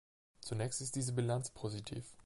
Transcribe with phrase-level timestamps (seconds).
[0.39, 2.17] Zunächst ist diese Bilanz positiv.